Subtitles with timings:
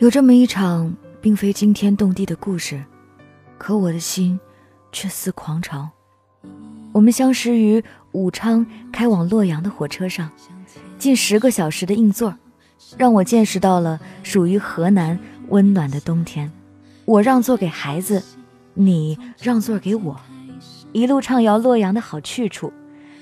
[0.00, 2.82] 有这么一场并非惊天动地的故事，
[3.58, 4.40] 可我的心
[4.92, 5.90] 却似狂潮。
[6.90, 10.30] 我们相识于武昌开往洛阳的火车上，
[10.98, 12.34] 近十个小时的硬座，
[12.96, 15.18] 让我见识到了属于河南
[15.50, 16.50] 温暖的冬天。
[17.04, 18.22] 我让座给孩子，
[18.72, 20.18] 你让座给我，
[20.92, 22.72] 一路畅游洛阳的好去处，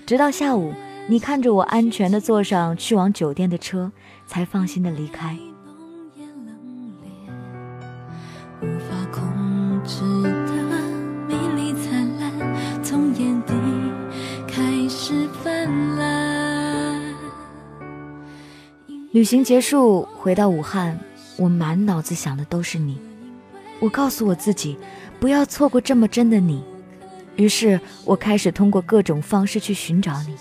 [0.07, 0.73] 直到下午，
[1.09, 3.91] 你看着我安全的坐上去往酒店的车，
[4.29, 5.37] 才放心的离开。
[19.19, 20.97] 旅行结束，回到武汉，
[21.37, 22.97] 我满脑子想的都是你。
[23.81, 24.79] 我告诉我自己，
[25.19, 26.63] 不要错过这么真的你。
[27.35, 30.37] 于是我开始通过各种方式去寻找你。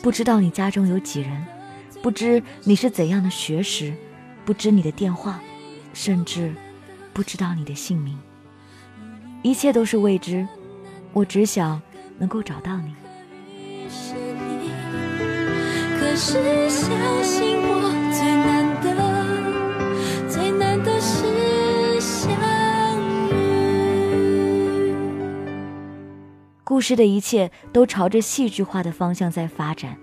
[0.00, 1.44] 不知道你家中有几人，
[2.00, 3.92] 不知你是怎样的学识，
[4.46, 5.38] 不知你的电话，
[5.92, 6.54] 甚至
[7.12, 8.18] 不知道你的姓名。
[9.42, 10.48] 一切都是未知，
[11.12, 11.78] 我只想
[12.16, 12.94] 能够找到你。
[16.00, 16.88] 可是相
[17.22, 17.81] 信我。
[18.12, 18.94] 最难的，
[20.28, 22.30] 最难的是相
[23.30, 23.32] 遇。
[26.62, 29.96] 故事的一切都朝着戏剧化的方向在发展，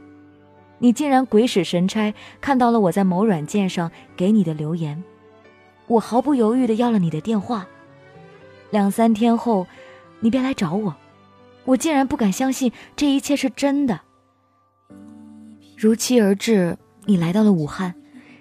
[0.79, 5.03] 你竟然鬼使神差看到了我在某软件上给你的留言，
[5.87, 7.67] 我毫不犹豫地要了你的电话，
[8.71, 9.67] 两三天后，
[10.19, 10.95] 你便来找我，
[11.65, 13.99] 我竟然不敢相信这一切是真的。
[15.77, 17.95] 如期而至，你来到了武汉，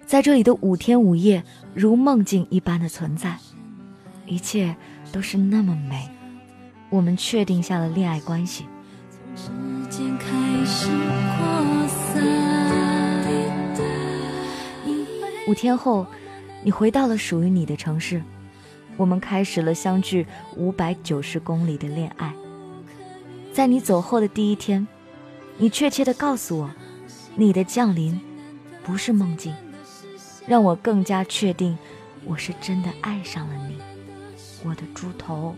[0.09, 3.37] 在这里的五天五夜如梦境一般的存在，
[4.25, 4.75] 一切
[5.13, 6.09] 都是那么美。
[6.89, 8.65] 我们确定下了恋爱关系。
[15.47, 16.07] 五天后，
[16.65, 18.23] 你回到了属于你的城市，
[18.97, 22.33] 我们开始了相距五百九十公里的恋爱。
[23.53, 24.89] 在你走后的第一天，
[25.59, 26.71] 你确切的告诉我，
[27.37, 28.19] 你的降临
[28.83, 29.55] 不是梦境，
[30.49, 31.77] 让我更加确定
[32.25, 33.77] 我是真的爱上了你，
[34.65, 35.55] 我的猪头。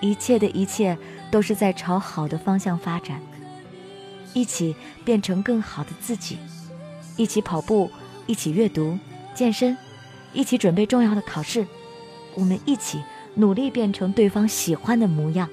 [0.00, 0.96] 一切的一切
[1.28, 3.20] 都是在朝好的方向发展，
[4.32, 6.38] 一起变成更好的自己，
[7.16, 7.90] 一起跑步，
[8.26, 8.96] 一起阅读、
[9.34, 9.76] 健身，
[10.32, 11.66] 一起准备重要的考试，
[12.36, 13.02] 我们一起
[13.34, 15.48] 努力变成对方喜欢的模样。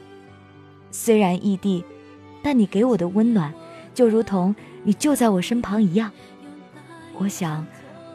[0.92, 1.84] 虽然异地，
[2.44, 3.52] 但你给我的温暖，
[3.96, 6.12] 就如同你就在我身旁一样。
[7.18, 7.66] 我想，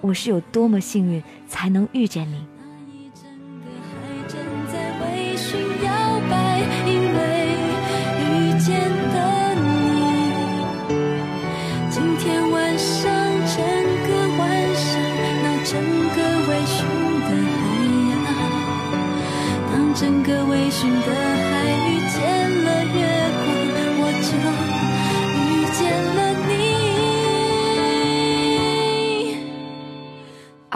[0.00, 2.46] 我是有多么幸运，才能遇见你。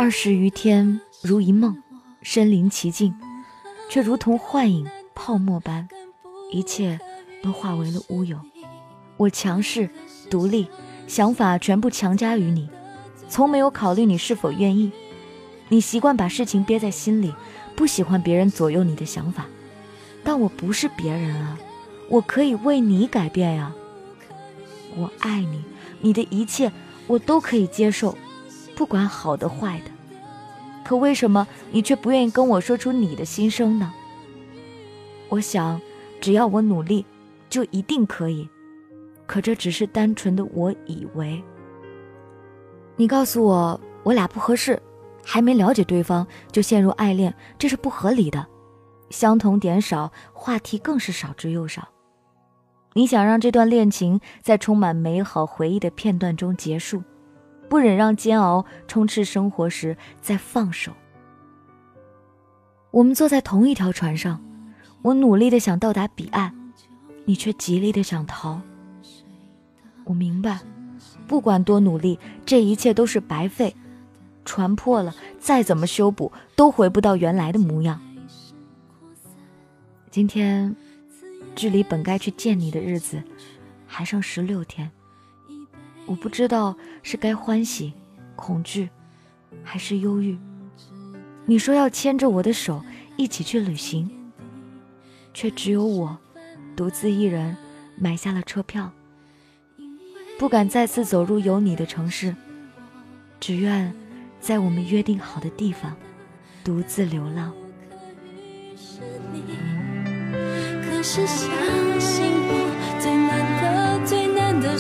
[0.04, 1.82] 二十余天如一梦，
[2.20, 3.14] 身临其境，
[3.88, 5.88] 却如同幻影、泡沫般，
[6.52, 7.00] 一切
[7.42, 8.38] 都化为了乌有。
[9.16, 9.88] 我强势、
[10.28, 10.68] 独立，
[11.06, 12.68] 想法全部强加于你，
[13.30, 14.92] 从没有考虑你是否愿意。
[15.70, 17.34] 你习惯把事情憋在心里，
[17.74, 19.46] 不喜欢别人左右你的想法。
[20.22, 21.58] 但我不是别人啊，
[22.10, 23.72] 我可以为你改变呀。
[24.96, 25.64] 我爱你，
[26.02, 26.70] 你的一切
[27.06, 28.14] 我都可以接受，
[28.76, 29.93] 不管好的坏的。
[30.84, 33.92] 可为什么你却不愿意跟我说出你的心声呢？
[35.30, 35.80] 我想，
[36.20, 37.04] 只要我努力，
[37.48, 38.48] 就一定可以。
[39.26, 41.42] 可这只是单纯的我以为。
[42.96, 44.80] 你告诉我，我俩不合适，
[45.24, 48.46] 还没了解对方就陷入爱恋，这是不合理的。
[49.08, 51.88] 相同点少，话题更是少之又少。
[52.92, 57.02] 你想让这段恋情在充满美好回忆的片段中结束。
[57.74, 60.92] 不忍让煎熬充斥生活时再放手。
[62.92, 64.40] 我们坐在同一条船上，
[65.02, 66.54] 我努力的想到达彼岸，
[67.24, 68.60] 你却极力的想逃。
[70.04, 70.60] 我明白，
[71.26, 72.16] 不管多努力，
[72.46, 73.74] 这一切都是白费。
[74.44, 78.00] 船破了，再怎么修补，都回不到原来的模样。
[80.12, 80.76] 今天，
[81.56, 83.20] 距离本该去见你的日子，
[83.84, 84.88] 还剩十六天。
[86.06, 87.92] 我不知道是该欢喜、
[88.36, 88.90] 恐惧，
[89.62, 90.38] 还是忧郁。
[91.46, 92.82] 你说要牵着我的手
[93.16, 94.10] 一起去旅行，
[95.32, 96.16] 却只有我
[96.74, 97.56] 独自一人
[97.96, 98.90] 买下了车票，
[100.38, 102.34] 不敢再次走入有你的城市，
[103.40, 103.94] 只愿
[104.40, 105.96] 在我们约定好的地方
[106.62, 107.52] 独自流浪。
[110.82, 111.50] 可是相
[112.00, 112.33] 信，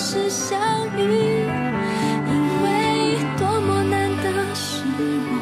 [0.06, 0.60] 是相
[0.98, 2.68] 遇，因为
[3.38, 4.24] 多么难得
[4.54, 4.84] 是
[5.24, 5.32] 我，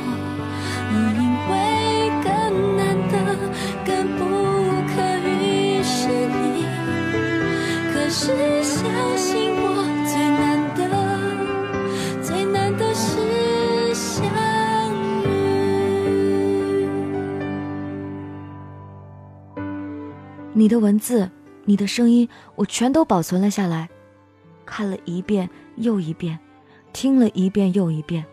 [0.89, 1.53] 而因为
[2.23, 2.31] 更
[2.77, 2.81] 难
[3.11, 3.15] 得、
[3.85, 4.23] 更不
[4.87, 4.95] 可
[5.27, 6.63] 遇是你。
[7.93, 8.79] 可是相
[9.17, 9.67] 信我，
[10.07, 10.41] 最难
[10.77, 10.81] 的、
[12.23, 14.25] 最难的是相
[15.25, 15.27] 遇。
[20.53, 21.29] 你的文字、
[21.65, 23.89] 你的声音，我全都保存了下来。
[24.73, 26.39] 看了一遍又一遍，
[26.95, 28.25] 听了一遍又一遍，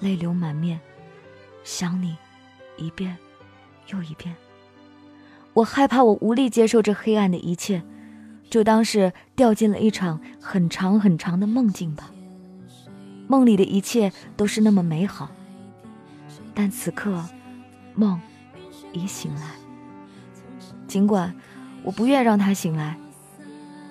[0.00, 0.78] 泪流满面，
[1.64, 2.16] 想你
[2.76, 3.16] 一遍
[3.88, 4.32] 又一遍。
[5.54, 7.82] 我害怕我无力接受这黑暗的一切，
[8.48, 12.12] 就当是掉进了一场很长很长的梦境吧。
[13.26, 15.28] 梦里的一切都是那么美好，
[16.54, 17.24] 但此刻，
[17.96, 18.20] 梦
[18.92, 19.56] 已醒来。
[20.86, 21.34] 尽管
[21.82, 22.96] 我不愿让他醒来，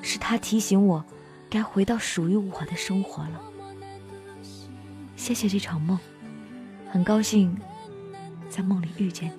[0.01, 1.03] 是他提醒我，
[1.49, 3.41] 该回到属于我的生活了。
[5.15, 5.97] 谢谢这场梦，
[6.91, 7.57] 很高兴
[8.49, 9.33] 在梦里遇见你。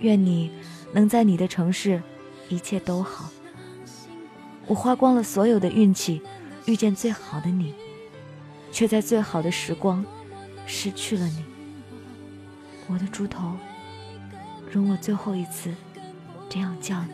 [0.00, 0.50] 愿你
[0.92, 2.02] 能在你的城市
[2.48, 3.30] 一切都好。
[4.66, 6.22] 我花光了所有的运气，
[6.66, 7.74] 遇见最好的你，
[8.70, 10.04] 却在最好的时光
[10.66, 11.44] 失去了你。
[12.88, 13.56] 我的猪头，
[14.70, 15.74] 容我最后一次。
[16.48, 17.12] 这样叫你。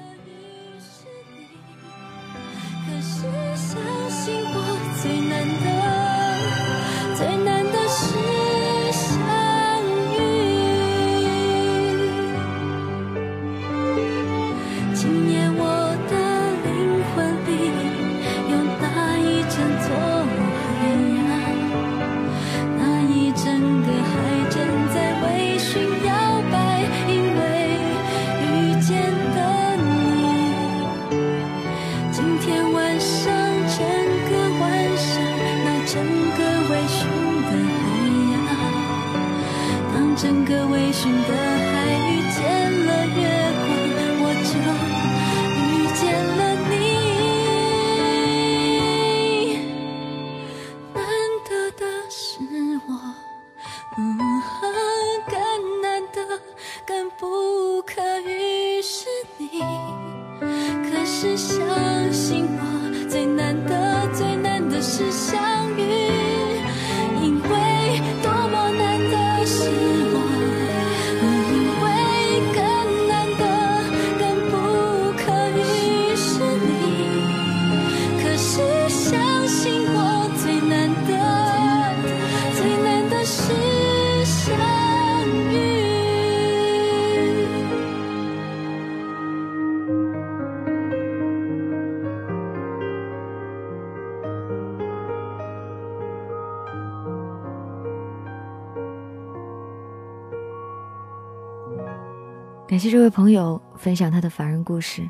[102.69, 105.09] 感谢这位朋友分享他的凡人故事。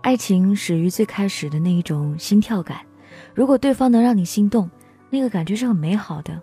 [0.00, 2.82] 爱情始于最开始的那一种心跳感，
[3.34, 4.70] 如果对方能让你心动，
[5.10, 6.40] 那个感觉是很美好的。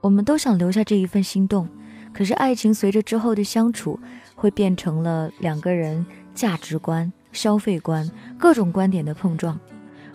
[0.00, 1.68] 我们都想留下这一份心动，
[2.12, 3.96] 可是爱情随着之后的相处，
[4.34, 6.04] 会变成了两个人
[6.34, 9.56] 价值观、消费观、各种观点的碰撞。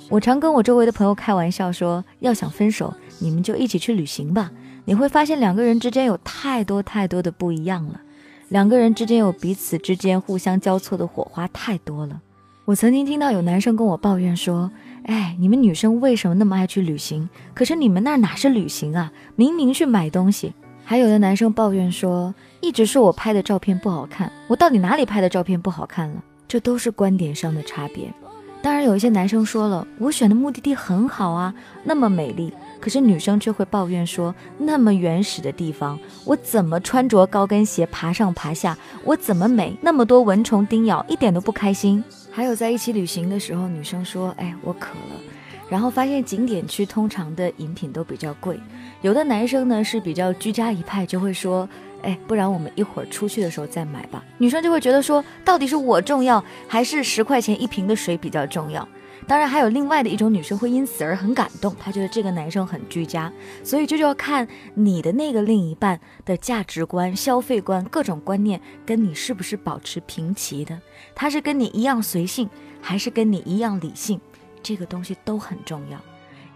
[0.10, 4.52] 我常跟我周围的朋友开玩笑说，要想分手，你们就一起去旅行吧，
[4.84, 8.02] 你会发现两个人之间有太多太多的不一样了。
[8.50, 12.22] 两个人之间有彼此之间互相交错的火花太多了。
[12.66, 14.72] 我曾经听到有男生跟我抱怨说
[15.04, 17.30] ：“哎，你们女生为什么那么爱去旅行？
[17.54, 19.12] 可是你们那哪是旅行啊？
[19.36, 28.14] 明明去买东西。”还有的男生抱怨说：“一直说我拍的照片不好看，我到底哪里拍的照片不好看了？”这都是观点上的差别。
[28.62, 38.78] 当然，有一些男生说了：“我选的目的地很好啊，那么美丽。”可是女生却会抱怨说：“那么原始的地方，我怎么穿着高跟鞋爬上爬下？
[39.04, 39.76] 我怎么美？
[39.82, 45.22] 那么多蚊虫叮咬，一点都不开心。”还有在一起旅行的时候，女生说：“哎，我渴了。”
[45.70, 48.58] 然后发现景点区通常的饮品都比较贵。
[49.02, 51.68] 有的男生呢是比较居家一派，就会说
[52.04, 58.88] ：“哎，不然我们一会儿出去的时候再买吧。”女生就会觉得说：“到底是我重要，还是十块钱一瓶的水比较重要？”
[59.28, 63.32] 当然，还有另外的一种女生会因此而很感动，她觉得这个男生很居家，
[63.62, 70.80] 所以这就要看你的那个另一半的价值观、消费观、各种观念跟你是不是保持平齐的。
[71.14, 72.50] 他是跟你一样随性，
[72.82, 74.18] 还是跟你一样理性？
[74.64, 76.00] 这个东西都很重要。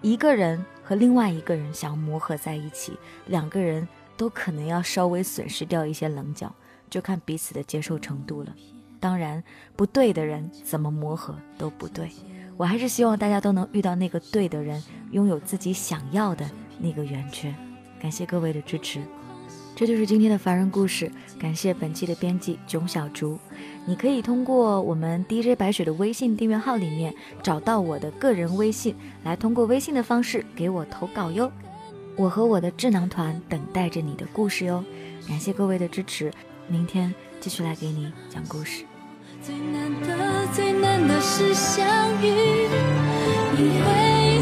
[0.02, 2.98] 一个人和另外一个人想要磨合在一起，
[3.28, 3.86] 两个人
[4.16, 6.56] 都可能要稍微损失掉一些棱角，
[6.90, 8.56] 就看彼此的接受程度了。
[9.00, 9.44] 当然，
[9.76, 12.10] 不对的人怎么磨合都不对。
[12.62, 17.52] 我还是希望大家都能遇到那个对的人，拥有自己想要的那个圆圈。
[18.00, 19.02] 感谢各位的支持，
[19.76, 21.12] 这就是今天的凡人故事。
[21.40, 23.40] 感谢本期的编辑囧小竹。
[23.88, 31.52] 你可以通过我们 DJ 白雪的微信订阅号里面找到我的个人微信，来通过微信的方式给我投稿哟。
[32.16, 34.86] 我和我的智囊团等待着你的故事哟。
[35.28, 36.32] 感谢各位的支持，
[36.68, 38.86] 明天继续来给你讲故事。
[39.44, 41.84] 最难的，最难的是相
[42.22, 42.68] 遇，
[43.58, 44.40] 因为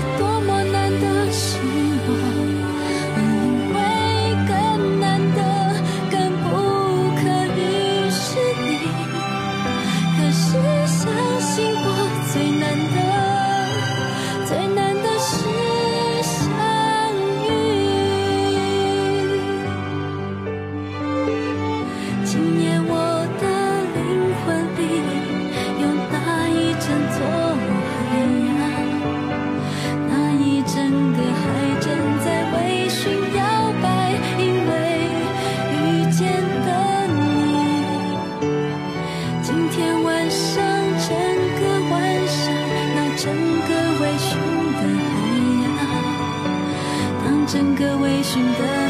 [48.20, 48.88] 追寻的